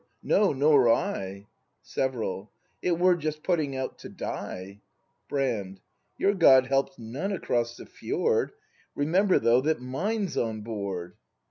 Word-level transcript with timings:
No, 0.23 0.51
nor 0.51 0.91
I. 0.91 1.45
Several. 1.83 2.51
It 2.81 2.97
were 2.97 3.15
just 3.15 3.43
putting 3.43 3.75
out 3.75 3.99
to 3.99 4.09
die! 4.09 4.81
Brand. 5.29 5.79
Your 6.17 6.33
God 6.33 6.65
helps 6.65 6.97
none 6.97 7.31
across 7.31 7.77
the 7.77 7.85
fjord; 7.85 8.51
Remember, 8.95 9.37
though, 9.37 9.61
that 9.61 9.79
mine's 9.79 10.37
on 10.37 10.61
board! 10.61 11.17